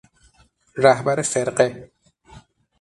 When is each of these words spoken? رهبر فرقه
رهبر 0.77 1.21
فرقه 1.21 1.91